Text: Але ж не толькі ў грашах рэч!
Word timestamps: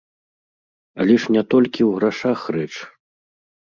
Але 1.03 1.15
ж 1.25 1.37
не 1.37 1.43
толькі 1.53 1.81
ў 1.85 1.91
грашах 2.01 2.39
рэч! 2.61 2.71